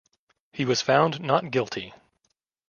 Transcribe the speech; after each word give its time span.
He 0.51 0.65
was 0.65 0.81
found 0.81 1.19
not 1.21 1.51
guilty. 1.51 1.93